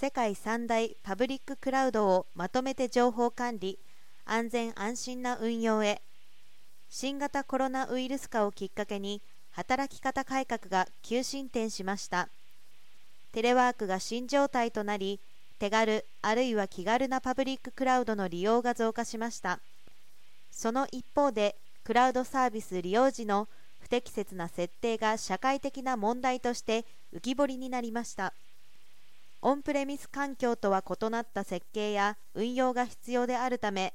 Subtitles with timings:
[0.00, 3.78] 世界三大パブリッククラウドをまとめて情報管理
[4.24, 6.00] 安全安心な運用へ。
[6.88, 12.30] 新型コロナウイルス禍をきっかけに働き方改革が急進展しました。
[13.32, 15.20] テレワークが新常態となり
[15.58, 19.60] 手軽あるいは気軽なパブリッククラウドの利用が増加しました。
[20.50, 28.32] その一方でクラウドサービス利用時の不適切な設定が社会的な問題として浮き彫りになりました。
[29.42, 33.94] オンプレミス環境とは異なった設計や運用が必要であるため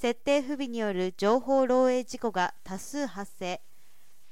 [0.00, 3.60] 設定不備による情報漏洩事故が多数発生。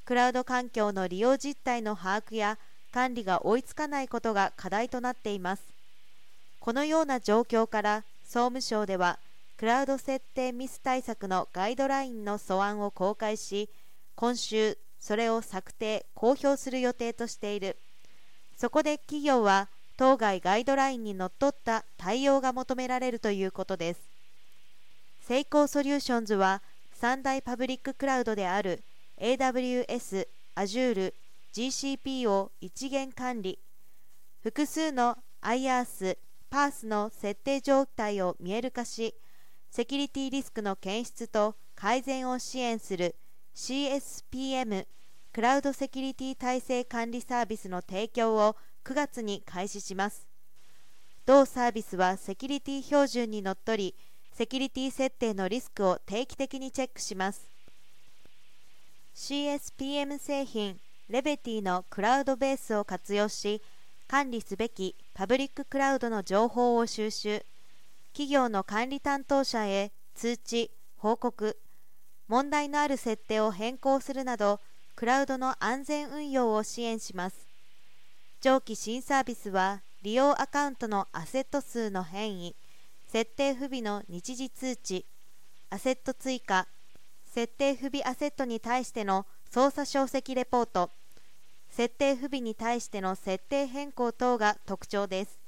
[0.06, 2.58] クラウド環境の利用実態の把握や
[2.90, 5.62] 管理が追いつかないことが課題となっています。
[6.60, 9.18] このような状況から総務省では
[9.58, 13.68] クラウド設定ミス対策のガイドラインの素案を公開し
[14.14, 17.76] 今秋それを策定公表する予定としている。
[18.56, 24.00] そこで企業は当該ガイドラインにのっとった対応が求められるということです。
[25.20, 28.84] セイコーソリューションズは三大パブリッククラウドである
[29.20, 31.12] AWS、Azure、
[31.52, 33.58] GCP を一元管理。
[34.40, 36.16] 複数の IaaS、
[36.48, 39.16] PaaS の設定状態を見える化し
[39.68, 43.16] セキュリティリスクの検出と改善を支援する
[43.56, 44.86] CSPM
[45.32, 48.56] クラウドセキュリティ体制管理サービスの提供を
[48.88, 50.26] 9月に開始します。
[51.26, 53.94] 同サービスはセキュリティ標準にのっとり
[54.32, 57.50] セキュリティ設定のリスクを定期的にチェックします。
[59.14, 60.80] CSPM 製品
[61.10, 63.60] レベティのクラウドベースを活用し
[64.06, 67.44] 管理すべきパブリッククラウドの情報を収集
[68.14, 71.58] 企業の管理担当者へ通知報告
[72.26, 74.60] 問題のある設定を変更するなど
[74.96, 77.47] クラウドの安全運用を支援します。
[78.40, 82.54] 上記新サービスは利用アカウントのアセット数の変異
[83.08, 85.06] 設定不備の日時通知
[85.70, 86.68] アセット追加
[87.24, 90.90] 設定不備アセットに対しての操作小石レポート
[91.68, 95.38] 設定不備に対しての設定変更等が特徴です。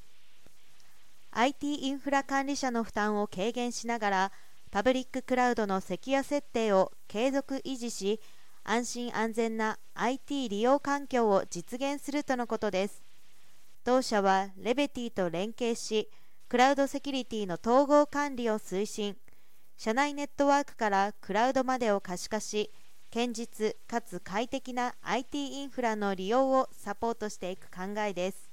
[1.31, 4.32] IT インフラ管理者の負担を軽減しながら
[4.72, 8.20] パブリッククラウドのセキュア設定を継続維持し
[8.65, 13.03] 安心安全な IT 利用環境を実現するとのことです。
[13.84, 16.09] 同社はレベティと連携し
[16.48, 19.16] クラウドセキュリティの統合管理を推進。
[19.76, 22.71] 社内ネットワークからクラウドまでを可視化し
[23.12, 28.50] 堅実かつ快適な IT インフラの利用をサポートしていく考えです。